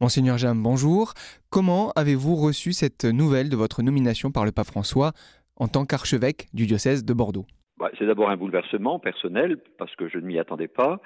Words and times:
Monseigneur 0.00 0.38
Jam, 0.38 0.62
bonjour. 0.62 1.14
Comment 1.50 1.90
avez-vous 1.96 2.36
reçu 2.36 2.72
cette 2.72 3.04
nouvelle 3.04 3.48
de 3.50 3.56
votre 3.56 3.82
nomination 3.82 4.30
par 4.30 4.44
le 4.44 4.52
pape 4.52 4.68
François 4.68 5.10
en 5.56 5.66
tant 5.66 5.86
qu'archevêque 5.86 6.46
du 6.54 6.66
diocèse 6.66 7.04
de 7.04 7.12
Bordeaux? 7.12 7.46
Bah, 7.80 7.90
C'est 7.98 8.06
d'abord 8.06 8.30
un 8.30 8.36
bouleversement 8.36 9.00
personnel 9.00 9.56
parce 9.76 9.96
que 9.96 10.08
je 10.08 10.18
ne 10.18 10.26
m'y 10.26 10.38
attendais 10.38 10.68
pas. 10.68 11.00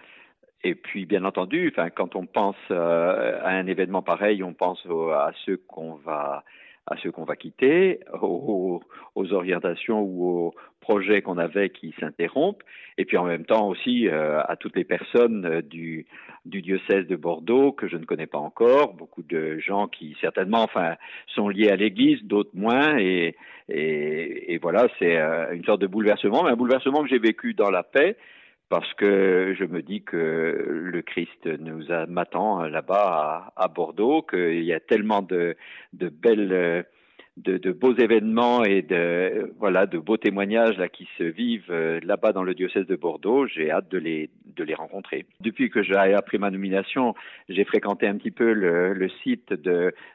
Et 0.62 0.74
puis, 0.74 1.06
bien 1.06 1.24
entendu, 1.24 1.72
quand 1.96 2.14
on 2.16 2.26
pense 2.26 2.56
euh, 2.70 3.40
à 3.42 3.52
un 3.52 3.66
événement 3.66 4.02
pareil, 4.02 4.42
on 4.42 4.52
pense 4.52 4.86
à 4.86 5.30
ceux 5.46 5.56
qu'on 5.56 5.94
va 5.94 6.44
à 6.86 6.96
ceux 6.96 7.12
qu'on 7.12 7.24
va 7.24 7.36
quitter, 7.36 8.00
aux, 8.20 8.80
orientations 9.14 10.00
ou 10.02 10.26
aux 10.26 10.54
projets 10.80 11.22
qu'on 11.22 11.38
avait 11.38 11.70
qui 11.70 11.94
s'interrompent, 12.00 12.62
et 12.98 13.04
puis 13.04 13.16
en 13.16 13.24
même 13.24 13.44
temps 13.44 13.68
aussi 13.68 14.08
euh, 14.08 14.40
à 14.42 14.56
toutes 14.56 14.76
les 14.76 14.84
personnes 14.84 15.46
euh, 15.46 15.62
du, 15.62 16.06
du 16.44 16.60
diocèse 16.60 17.06
de 17.06 17.14
Bordeaux 17.14 17.70
que 17.70 17.86
je 17.86 17.96
ne 17.96 18.04
connais 18.04 18.26
pas 18.26 18.38
encore, 18.38 18.94
beaucoup 18.94 19.22
de 19.22 19.58
gens 19.58 19.86
qui 19.86 20.16
certainement 20.20 20.62
enfin 20.62 20.96
sont 21.28 21.48
liés 21.48 21.70
à 21.70 21.76
l'Église, 21.76 22.24
d'autres 22.24 22.50
moins, 22.54 22.98
et, 22.98 23.36
et, 23.68 24.54
et 24.54 24.58
voilà, 24.58 24.88
c'est 24.98 25.16
euh, 25.16 25.54
une 25.54 25.64
sorte 25.64 25.80
de 25.80 25.86
bouleversement, 25.86 26.42
mais 26.42 26.50
un 26.50 26.56
bouleversement 26.56 27.02
que 27.04 27.08
j'ai 27.08 27.20
vécu 27.20 27.54
dans 27.54 27.70
la 27.70 27.84
paix, 27.84 28.16
parce 28.72 28.94
que 28.94 29.54
je 29.58 29.64
me 29.66 29.82
dis 29.82 30.00
que 30.00 30.16
le 30.66 31.02
Christ 31.02 31.44
nous 31.44 31.84
m'attend 32.08 32.62
là-bas 32.62 33.52
à, 33.54 33.64
à, 33.64 33.68
Bordeaux, 33.68 34.22
qu'il 34.22 34.64
y 34.64 34.72
a 34.72 34.80
tellement 34.80 35.20
de, 35.20 35.56
de 35.92 36.08
belles 36.08 36.86
de, 37.36 37.58
de, 37.58 37.70
beaux 37.70 37.94
événements 37.94 38.64
et 38.64 38.80
de 38.80 39.52
voilà 39.58 39.84
de 39.84 39.98
beaux 39.98 40.16
témoignages 40.16 40.78
là 40.78 40.88
qui 40.88 41.06
se 41.18 41.24
vivent 41.24 41.70
euh, 41.70 42.00
là-bas 42.02 42.32
dans 42.32 42.44
le 42.44 42.54
diocèse 42.54 42.86
de 42.86 42.96
Bordeaux. 42.96 43.46
J'ai 43.46 43.70
hâte 43.70 43.90
de 43.90 43.98
les 43.98 44.30
de 44.56 44.64
les 44.64 44.74
rencontrer. 44.74 45.26
Depuis 45.40 45.70
que 45.70 45.82
j'ai 45.82 45.94
appris 45.94 46.38
ma 46.38 46.50
nomination, 46.50 47.14
j'ai 47.48 47.64
fréquenté 47.64 48.06
un 48.06 48.16
petit 48.16 48.30
peu 48.30 48.52
le, 48.52 49.08
site 49.22 49.52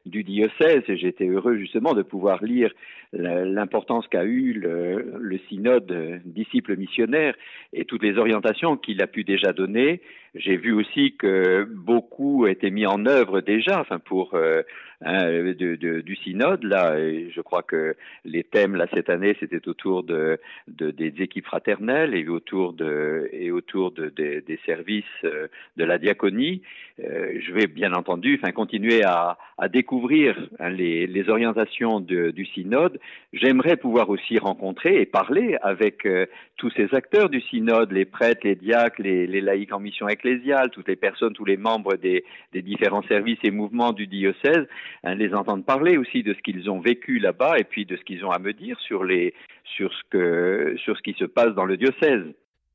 du 0.05 0.23
diocèse 0.23 0.83
et 0.87 0.97
j'étais 0.97 1.27
heureux 1.27 1.57
justement 1.57 1.93
de 1.93 2.01
pouvoir 2.01 2.43
lire 2.43 2.71
l'importance 3.13 4.07
qu'a 4.07 4.23
eu 4.23 4.53
le, 4.53 5.39
synode 5.49 6.21
disciples 6.25 6.75
missionnaires 6.75 7.35
et 7.73 7.85
toutes 7.85 8.03
les 8.03 8.17
orientations 8.17 8.75
qu'il 8.75 9.01
a 9.01 9.07
pu 9.07 9.23
déjà 9.23 9.53
donner. 9.53 10.01
J'ai 10.35 10.57
vu 10.57 10.73
aussi 10.73 11.15
que 11.15 11.63
beaucoup 11.63 12.47
étaient 12.47 12.69
mis 12.69 12.85
en 12.85 13.05
œuvre 13.05 13.41
déjà, 13.41 13.79
enfin 13.79 13.97
pour 13.97 14.35
euh, 14.35 14.61
hein, 15.01 15.53
du 15.53 16.15
synode 16.23 16.63
là. 16.63 16.95
Je 16.97 17.41
crois 17.41 17.63
que 17.63 17.95
les 18.25 18.43
thèmes 18.43 18.75
là 18.75 18.87
cette 18.93 19.09
année 19.09 19.35
c'était 19.39 19.67
autour 19.67 20.03
de, 20.03 20.39
des 20.67 21.13
équipes 21.21 21.45
fraternelles 21.45 22.13
et 22.13 22.27
autour 22.27 22.73
de 22.73 23.29
et 23.31 23.51
autour 23.51 23.91
de, 23.91 24.09
des 24.45 24.59
services 24.65 25.05
euh, 25.23 25.47
de 25.77 25.83
la 25.83 25.97
diaconie. 25.97 26.61
Euh, 26.99 27.39
je 27.39 27.51
vais 27.53 27.67
bien 27.67 27.93
entendu, 27.93 28.39
continuer 28.55 29.03
à, 29.03 29.37
découvrir 29.71 30.35
hein, 30.59 30.69
les, 30.69 31.29
orientations 31.29 31.99
du 31.99 32.45
synode 32.53 32.99
J'aimerais 33.33 33.75
pouvoir 33.75 34.09
aussi 34.09 34.39
rencontrer 34.39 35.01
et 35.01 35.05
parler 35.05 35.57
avec 35.61 36.05
euh, 36.05 36.25
tous 36.55 36.71
ces 36.71 36.93
acteurs 36.95 37.29
du 37.29 37.41
synode, 37.41 37.91
les 37.91 38.05
prêtres, 38.05 38.41
les 38.45 38.55
diacres, 38.55 39.01
les, 39.01 39.41
laïcs 39.41 39.73
en 39.73 39.79
mission 39.79 40.07
ecclésiale, 40.07 40.69
toutes 40.71 40.87
les 40.87 40.95
personnes, 40.95 41.33
tous 41.33 41.45
les 41.45 41.57
membres 41.57 41.95
des, 41.95 42.23
différents 42.53 43.03
services 43.03 43.39
et 43.43 43.51
mouvements 43.51 43.91
du 43.91 44.07
diocèse, 44.07 44.65
hein, 45.03 45.15
les 45.15 45.33
entendre 45.33 45.63
parler 45.63 45.97
aussi 45.97 46.23
de 46.23 46.33
ce 46.33 46.39
qu'ils 46.39 46.69
ont 46.69 46.79
vécu 46.79 47.19
là-bas 47.19 47.59
et 47.59 47.63
puis 47.63 47.85
de 47.85 47.95
ce 47.95 48.03
qu'ils 48.03 48.25
ont 48.25 48.31
à 48.31 48.39
me 48.39 48.53
dire 48.53 48.79
sur 48.79 49.03
ce 49.05 51.01
qui 51.03 51.13
se 51.13 51.25
passe 51.25 51.53
dans 51.53 51.65
le 51.65 51.77
diocèse. 51.77 52.23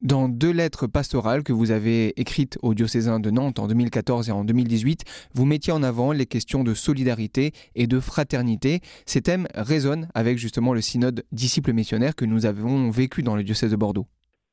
Dans 0.02 0.28
deux 0.28 0.50
lettres 0.50 0.88
pastorales 0.88 1.44
que 1.44 1.52
vous 1.52 1.70
avez 1.70 2.20
écrites 2.20 2.58
aux 2.62 2.74
diocésains 2.74 3.20
de 3.20 3.30
Nantes 3.30 3.60
en 3.60 3.68
2014 3.68 4.30
et 4.30 4.32
en 4.32 4.42
2018, 4.42 5.04
vous 5.32 5.44
mettiez 5.44 5.72
en 5.72 5.84
avant 5.84 6.10
les 6.10 6.26
questions 6.26 6.64
de 6.64 6.74
solidarité 6.74 7.52
et 7.76 7.86
de 7.86 8.00
fraternité. 8.00 8.80
Ces 9.06 9.22
thèmes 9.22 9.46
résonnent 9.54 10.08
avec 10.14 10.38
justement 10.38 10.74
le 10.74 10.80
synode 10.80 11.24
disciples 11.30 11.72
missionnaires 11.72 12.16
que 12.16 12.24
nous 12.24 12.46
avons 12.46 12.90
vécu 12.90 13.22
dans 13.22 13.36
le 13.36 13.44
diocèse 13.44 13.70
de 13.70 13.76
Bordeaux. 13.76 14.08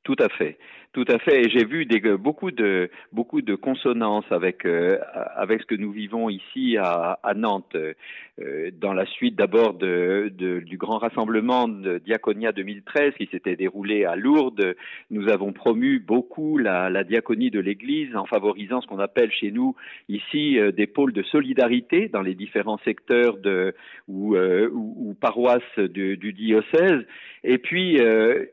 Tout 0.09 0.15
à 0.23 0.29
fait, 0.29 0.57
tout 0.91 1.05
à 1.07 1.19
fait. 1.19 1.41
Et 1.43 1.49
j'ai 1.51 1.65
vu 1.65 1.85
des, 1.85 1.99
beaucoup 2.17 2.49
de 2.49 2.89
beaucoup 3.11 3.43
de 3.43 3.53
consonances 3.53 4.25
avec 4.31 4.65
euh, 4.65 4.97
avec 5.35 5.61
ce 5.61 5.67
que 5.67 5.75
nous 5.75 5.91
vivons 5.91 6.29
ici 6.31 6.77
à, 6.77 7.19
à 7.21 7.35
Nantes, 7.35 7.75
euh, 7.75 8.71
dans 8.71 8.93
la 8.93 9.05
suite 9.05 9.35
d'abord 9.35 9.75
de, 9.75 10.31
de, 10.35 10.61
du 10.61 10.77
grand 10.77 10.97
rassemblement 10.97 11.67
de 11.67 11.99
Diaconia 11.99 12.53
2013 12.53 13.13
qui 13.19 13.27
s'était 13.27 13.55
déroulé 13.55 14.03
à 14.03 14.15
Lourdes. 14.15 14.75
Nous 15.11 15.29
avons 15.29 15.53
promu 15.53 15.99
beaucoup 15.99 16.57
la, 16.57 16.89
la 16.89 17.03
diaconie 17.03 17.51
de 17.51 17.59
l'Église 17.59 18.15
en 18.15 18.25
favorisant 18.25 18.81
ce 18.81 18.87
qu'on 18.87 18.97
appelle 18.97 19.31
chez 19.31 19.51
nous 19.51 19.75
ici 20.07 20.57
euh, 20.57 20.71
des 20.71 20.87
pôles 20.87 21.13
de 21.13 21.21
solidarité 21.21 22.07
dans 22.07 22.23
les 22.23 22.33
différents 22.33 22.79
secteurs 22.83 23.37
de 23.37 23.75
ou, 24.07 24.35
ou, 24.35 24.95
ou 24.97 25.13
paroisses 25.13 25.77
du, 25.77 26.17
du 26.17 26.33
diocèse. 26.33 27.05
Et 27.43 27.59
puis 27.59 27.97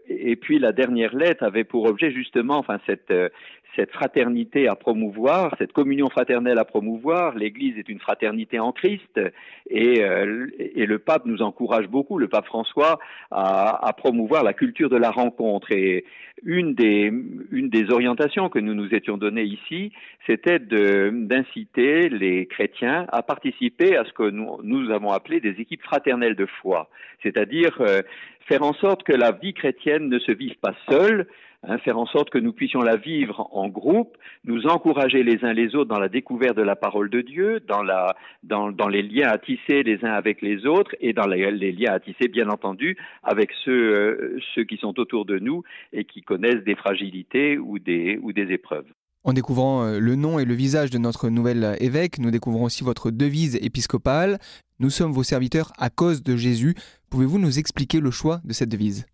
et 0.07 0.37
puis 0.37 0.59
la 0.59 0.73
dernière 0.73 1.17
lettre 1.17 1.46
avait 1.47 1.65
pour 1.65 1.85
objet 1.85 2.11
justement, 2.11 2.59
enfin 2.59 2.79
cette 2.87 3.11
euh, 3.11 3.29
cette 3.77 3.93
fraternité 3.93 4.69
à 4.69 4.75
promouvoir, 4.75 5.55
cette 5.59 5.73
communion 5.73 6.09
fraternelle 6.09 6.59
à 6.59 6.65
promouvoir. 6.65 7.35
L'Église 7.35 7.79
est 7.79 7.89
une 7.89 8.01
fraternité 8.01 8.59
en 8.59 8.73
Christ 8.73 9.21
et, 9.69 10.03
euh, 10.03 10.47
et 10.59 10.87
le 10.87 10.99
pape 10.99 11.27
nous 11.27 11.43
encourage 11.43 11.87
beaucoup, 11.87 12.19
le 12.19 12.29
pape 12.29 12.47
François, 12.47 12.99
à, 13.31 13.87
à, 13.87 13.93
promouvoir 13.93 14.43
la 14.43 14.55
culture 14.55 14.89
de 14.89 14.97
la 14.97 15.11
rencontre. 15.11 15.71
Et 15.73 16.05
une 16.43 16.75
des, 16.75 17.13
une 17.51 17.69
des 17.69 17.91
orientations 17.91 18.49
que 18.49 18.59
nous 18.59 18.75
nous 18.75 18.95
étions 18.95 19.17
données 19.17 19.45
ici, 19.45 19.93
c'était 20.27 20.59
d'inciter 20.59 22.09
les 22.09 22.47
chrétiens 22.47 23.07
à 23.13 23.23
participer 23.23 23.97
à 23.97 24.05
ce 24.05 24.13
que 24.13 24.31
nous, 24.31 24.59
nous 24.63 24.91
avons 24.91 25.13
appelé 25.13 25.41
des 25.41 25.61
équipes 25.61 25.83
fraternelles 25.83 26.37
de 26.37 26.47
foi, 26.47 26.89
c'est-à-dire 27.23 27.77
euh, 27.81 28.03
faire 28.49 28.63
en 28.63 28.73
sorte 28.75 29.03
que 29.03 29.13
la 29.13 29.33
vie 29.33 29.55
chrétienne 29.55 30.09
ne 30.09 30.19
se 30.19 30.33
vive 30.33 30.57
pas 30.61 30.75
seule, 30.91 31.27
hein, 31.67 31.79
faire 31.79 31.99
en 31.99 32.07
sorte 32.07 32.31
que 32.31 32.39
nous 32.39 32.53
puissions 32.53 32.81
la 32.81 32.97
vivre 32.97 33.49
en 33.53 33.69
groupe, 33.69 34.17
nous 34.45 34.67
encourager 34.67 35.23
les 35.23 35.45
uns 35.45 35.53
les 35.53 35.75
autres 35.75 35.89
dans 35.89 35.99
la 35.99 36.09
découverte 36.09 36.57
de 36.57 36.63
la 36.63 36.77
parole 36.77 37.11
de 37.11 37.21
Dieu, 37.21 37.61
dans, 37.61 38.89
les 38.89 39.03
liens 39.03 39.29
à 39.29 39.39
tisser 39.39 39.83
les 39.83 40.05
uns 40.05 40.13
avec 40.13 40.43
les 40.43 40.67
autres 40.67 40.95
et 41.01 41.13
dans 41.13 41.27
les, 41.27 41.73
liens 41.73 41.93
à 41.93 42.01
tisser, 42.01 42.29
bien 42.29 42.49
entendu, 42.49 42.97
avec 43.23 43.51
ceux, 43.65 43.95
euh, 43.95 44.39
ceux 44.55 44.65
qui 44.65 44.77
sont 44.77 44.99
autour 44.99 45.25
de 45.25 45.39
nous 45.39 45.63
et 45.93 46.05
qui 46.05 46.23
connaissent 46.23 46.65
des 46.65 46.77
fragilités 46.77 47.59
ou 47.59 47.79
des, 47.79 48.19
ou 48.23 48.33
des 48.33 48.53
épreuves. 48.53 48.87
En 49.25 49.33
découvrant 49.33 49.85
euh, 49.85 49.99
le 49.99 50.15
nom 50.15 50.39
et 50.39 50.45
le 50.45 50.55
visage 50.55 50.91
de 50.91 50.99
notre 50.99 51.29
nouvel 51.29 51.77
évêque, 51.81 52.19
nous 52.21 52.31
découvrons 52.31 52.65
aussi 52.65 52.85
votre 52.85 53.11
devise 53.11 53.57
épiscopale. 53.57 54.39
Nous 54.79 54.91
sommes 54.91 55.13
vos 55.13 55.25
serviteurs 55.25 55.73
à 55.79 55.91
cause 55.91 56.23
de 56.23 56.37
Jésus. 56.37 56.75
Pouvez-vous 57.11 57.39
nous 57.39 57.59
expliquer 57.59 57.99
le 57.99 58.11
choix 58.11 58.41
de 58.45 58.53
cette 58.53 58.69
devise? 58.69 59.07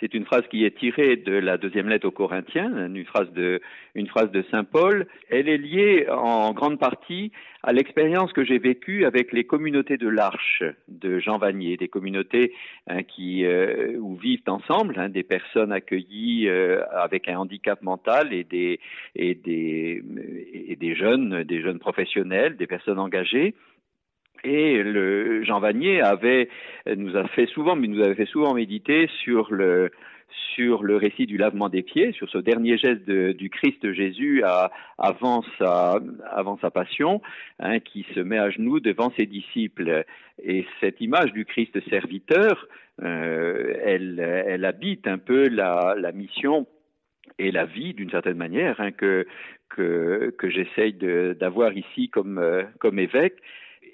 C'est 0.00 0.14
une 0.14 0.24
phrase 0.24 0.44
qui 0.50 0.64
est 0.64 0.76
tirée 0.78 1.16
de 1.16 1.32
la 1.32 1.56
deuxième 1.56 1.88
lettre 1.88 2.06
aux 2.06 2.12
Corinthiens, 2.12 2.86
une 2.86 3.04
phrase 3.04 3.30
de, 3.32 3.60
une 3.94 4.06
phrase 4.06 4.30
de 4.30 4.44
Saint 4.50 4.64
Paul. 4.64 5.06
Elle 5.28 5.48
est 5.48 5.58
liée 5.58 6.06
en 6.08 6.52
grande 6.52 6.78
partie 6.78 7.32
à 7.62 7.72
l'expérience 7.72 8.32
que 8.32 8.44
j'ai 8.44 8.58
vécue 8.58 9.04
avec 9.04 9.32
les 9.32 9.44
communautés 9.44 9.96
de 9.96 10.08
l'Arche 10.08 10.62
de 10.86 11.18
Jean 11.18 11.38
Vanier, 11.38 11.76
des 11.76 11.88
communautés 11.88 12.52
hein, 12.86 13.02
qui 13.02 13.44
euh, 13.44 13.96
où 13.98 14.16
vivent 14.16 14.42
ensemble 14.46 14.94
hein, 14.98 15.08
des 15.08 15.24
personnes 15.24 15.72
accueillies 15.72 16.48
euh, 16.48 16.80
avec 16.92 17.28
un 17.28 17.38
handicap 17.38 17.82
mental 17.82 18.32
et 18.32 18.44
des 18.44 18.78
et 19.16 19.34
des 19.34 20.02
et 20.52 20.76
des 20.76 20.94
jeunes, 20.94 21.42
des 21.42 21.60
jeunes 21.60 21.80
professionnels, 21.80 22.56
des 22.56 22.66
personnes 22.66 23.00
engagées. 23.00 23.54
Et 24.44 24.82
le 24.82 25.42
Jean 25.44 25.60
Vanier 25.60 26.00
avait 26.00 26.48
nous 26.96 27.16
a 27.16 27.26
fait 27.28 27.46
souvent, 27.46 27.76
mais 27.76 27.88
nous 27.88 28.02
avait 28.02 28.14
fait 28.14 28.26
souvent 28.26 28.54
méditer 28.54 29.08
sur 29.22 29.52
le 29.52 29.90
sur 30.54 30.82
le 30.82 30.96
récit 30.96 31.26
du 31.26 31.36
lavement 31.36 31.68
des 31.68 31.82
pieds, 31.82 32.12
sur 32.12 32.28
ce 32.28 32.38
dernier 32.38 32.76
geste 32.78 33.04
de, 33.06 33.32
du 33.32 33.48
Christ 33.48 33.92
Jésus 33.92 34.42
à, 34.44 34.70
avant 34.98 35.42
sa 35.58 36.00
avant 36.30 36.58
sa 36.60 36.70
passion, 36.70 37.22
hein, 37.60 37.80
qui 37.80 38.06
se 38.14 38.20
met 38.20 38.38
à 38.38 38.50
genoux 38.50 38.80
devant 38.80 39.12
ses 39.16 39.26
disciples. 39.26 40.04
Et 40.42 40.66
cette 40.80 41.00
image 41.00 41.32
du 41.32 41.44
Christ 41.44 41.78
serviteur, 41.88 42.68
euh, 43.02 43.74
elle, 43.84 44.20
elle 44.20 44.64
habite 44.64 45.06
un 45.06 45.18
peu 45.18 45.48
la, 45.48 45.94
la 45.96 46.12
mission 46.12 46.66
et 47.38 47.50
la 47.50 47.64
vie 47.64 47.94
d'une 47.94 48.10
certaine 48.10 48.36
manière 48.36 48.80
hein, 48.80 48.92
que 48.92 49.26
que, 49.68 50.34
que 50.38 50.48
j'essaye 50.48 50.94
d'avoir 50.94 51.72
ici 51.72 52.08
comme 52.08 52.38
euh, 52.38 52.64
comme 52.78 52.98
évêque 52.98 53.36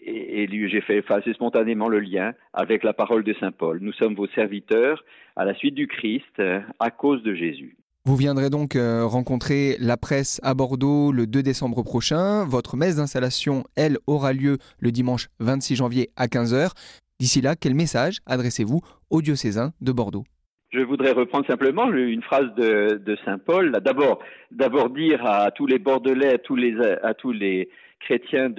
et, 0.06 0.68
j'ai 0.68 0.80
fait 0.80 1.04
assez 1.08 1.32
spontanément 1.32 1.88
le 1.88 2.00
lien 2.00 2.32
avec 2.52 2.84
la 2.84 2.92
parole 2.92 3.24
de 3.24 3.34
Saint 3.40 3.52
Paul. 3.52 3.78
Nous 3.80 3.92
sommes 3.92 4.14
vos 4.14 4.28
serviteurs 4.28 5.04
à 5.36 5.44
la 5.44 5.54
suite 5.54 5.74
du 5.74 5.86
Christ, 5.86 6.24
euh, 6.38 6.60
à 6.80 6.90
cause 6.90 7.22
de 7.22 7.34
Jésus. 7.34 7.76
Vous 8.06 8.16
viendrez 8.16 8.50
donc 8.50 8.76
euh, 8.76 9.06
rencontrer 9.06 9.76
la 9.80 9.96
presse 9.96 10.40
à 10.42 10.54
Bordeaux 10.54 11.10
le 11.10 11.26
2 11.26 11.42
décembre 11.42 11.82
prochain. 11.82 12.44
Votre 12.44 12.76
messe 12.76 12.96
d'installation, 12.96 13.64
elle, 13.76 13.98
aura 14.06 14.32
lieu 14.32 14.58
le 14.78 14.92
dimanche 14.92 15.28
26 15.40 15.76
janvier 15.76 16.10
à 16.16 16.26
15h. 16.26 16.70
D'ici 17.18 17.40
là, 17.40 17.54
quel 17.58 17.74
message 17.74 18.18
adressez-vous 18.26 18.82
aux 19.10 19.22
diocésains 19.22 19.72
de 19.80 19.92
Bordeaux? 19.92 20.24
Je 20.70 20.80
voudrais 20.80 21.12
reprendre 21.12 21.46
simplement 21.46 21.90
une 21.92 22.22
phrase 22.22 22.52
de, 22.56 23.16
Saint 23.24 23.38
Paul. 23.38 23.70
D'abord, 23.82 24.18
d'abord 24.50 24.90
dire 24.90 25.24
à 25.24 25.52
tous 25.52 25.66
les 25.66 25.78
Bordelais, 25.78 26.34
à 26.34 26.38
tous 26.38 26.56
les, 26.56 26.74
à 27.02 27.14
tous 27.14 27.30
les 27.30 27.70
chrétiens 28.04 28.52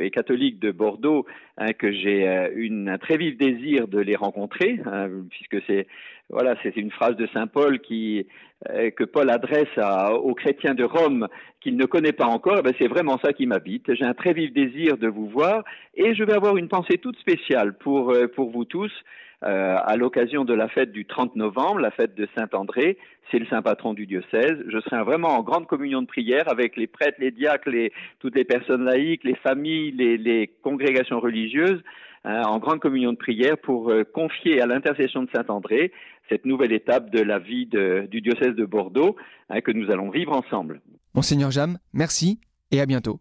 et 0.00 0.10
catholiques 0.10 0.58
de 0.58 0.70
Bordeaux 0.70 1.26
hein, 1.58 1.72
que 1.72 1.92
j'ai 1.92 2.26
euh, 2.28 2.88
un 2.88 2.98
très 2.98 3.16
vif 3.16 3.36
désir 3.36 3.88
de 3.88 3.98
les 3.98 4.16
rencontrer, 4.16 4.80
hein, 4.86 5.08
puisque 5.30 5.64
c'est 5.66 5.86
voilà, 6.32 6.56
c'est 6.62 6.76
une 6.76 6.90
phrase 6.90 7.14
de 7.16 7.28
saint 7.32 7.46
Paul 7.46 7.78
qui 7.80 8.26
euh, 8.70 8.90
que 8.90 9.04
Paul 9.04 9.30
adresse 9.30 9.68
aux 10.22 10.34
chrétiens 10.34 10.74
de 10.74 10.84
Rome 10.84 11.28
qu'il 11.60 11.76
ne 11.76 11.84
connaît 11.84 12.12
pas 12.12 12.26
encore. 12.26 12.56
Eh 12.58 12.62
ben, 12.62 12.72
c'est 12.78 12.88
vraiment 12.88 13.18
ça 13.22 13.32
qui 13.32 13.46
m'habite. 13.46 13.94
J'ai 13.94 14.04
un 14.04 14.14
très 14.14 14.32
vif 14.32 14.52
désir 14.52 14.96
de 14.96 15.08
vous 15.08 15.28
voir 15.28 15.62
et 15.94 16.14
je 16.14 16.24
vais 16.24 16.32
avoir 16.32 16.56
une 16.56 16.68
pensée 16.68 16.98
toute 16.98 17.18
spéciale 17.18 17.76
pour 17.78 18.12
euh, 18.12 18.26
pour 18.28 18.50
vous 18.50 18.64
tous. 18.64 18.92
Euh, 19.44 19.76
à 19.82 19.96
l'occasion 19.96 20.44
de 20.44 20.54
la 20.54 20.68
fête 20.68 20.92
du 20.92 21.04
30 21.04 21.34
novembre, 21.34 21.80
la 21.80 21.90
fête 21.90 22.14
de 22.14 22.28
Saint-André, 22.38 22.96
c'est 23.28 23.40
le 23.40 23.46
saint 23.46 23.60
patron 23.60 23.92
du 23.92 24.06
diocèse. 24.06 24.56
Je 24.68 24.78
serai 24.82 25.02
vraiment 25.02 25.36
en 25.36 25.42
grande 25.42 25.66
communion 25.66 26.00
de 26.00 26.06
prière 26.06 26.48
avec 26.48 26.76
les 26.76 26.86
prêtres, 26.86 27.18
les 27.18 27.32
diacres, 27.32 27.70
toutes 28.20 28.36
les 28.36 28.44
personnes 28.44 28.84
laïques, 28.84 29.24
les 29.24 29.34
familles, 29.34 29.90
les, 29.90 30.16
les 30.16 30.48
congrégations 30.62 31.18
religieuses, 31.18 31.82
hein, 32.24 32.42
en 32.42 32.58
grande 32.58 32.80
communion 32.80 33.12
de 33.12 33.18
prière 33.18 33.56
pour 33.58 33.90
euh, 33.90 34.04
confier 34.04 34.60
à 34.60 34.66
l'intercession 34.66 35.22
de 35.22 35.30
Saint-André 35.34 35.92
cette 36.28 36.44
nouvelle 36.46 36.72
étape 36.72 37.10
de 37.10 37.20
la 37.20 37.38
vie 37.38 37.66
du 37.66 38.20
diocèse 38.20 38.54
de 38.54 38.64
Bordeaux 38.64 39.16
hein, 39.50 39.60
que 39.60 39.72
nous 39.72 39.90
allons 39.90 40.10
vivre 40.10 40.32
ensemble. 40.32 40.80
Monseigneur 41.14 41.50
Jam, 41.50 41.78
merci 41.92 42.40
et 42.70 42.80
à 42.80 42.86
bientôt. 42.86 43.20